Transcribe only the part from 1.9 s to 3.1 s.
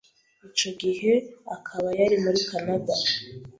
yari muri Canada.